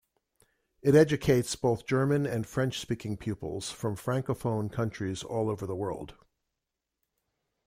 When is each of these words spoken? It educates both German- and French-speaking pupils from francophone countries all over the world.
It 0.81 0.95
educates 0.95 1.55
both 1.55 1.85
German- 1.85 2.25
and 2.25 2.47
French-speaking 2.47 3.17
pupils 3.17 3.69
from 3.69 3.95
francophone 3.95 4.73
countries 4.73 5.21
all 5.21 5.47
over 5.47 5.67
the 5.67 5.75
world. 5.75 6.15